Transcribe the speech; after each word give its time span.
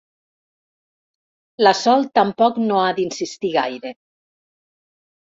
La 1.67 1.75
Sol 1.83 2.09
tampoc 2.21 2.59
no 2.65 2.83
ha 2.87 2.91
d'insistir 3.03 3.55
gaire. 3.61 3.97